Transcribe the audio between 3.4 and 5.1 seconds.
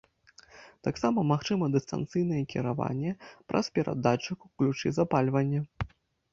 праз перадатчык у ключы